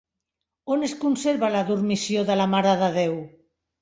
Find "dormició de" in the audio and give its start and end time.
1.67-2.39